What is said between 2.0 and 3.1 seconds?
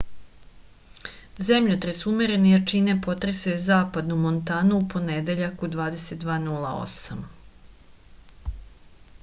umerene jačine